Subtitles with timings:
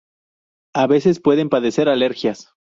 [0.73, 2.55] A veces pueden padecer alergias.